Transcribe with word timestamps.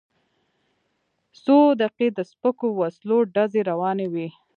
څو 1.43 1.57
دقیقې 1.81 2.07
د 2.17 2.19
سپکو 2.31 2.67
وسلو 2.81 3.17
ډزې 3.33 3.61
روانې 3.71 4.07
وې. 4.13 4.27